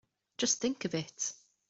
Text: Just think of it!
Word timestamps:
Just 0.35 0.59
think 0.59 0.83
of 0.85 0.95
it! 0.95 1.33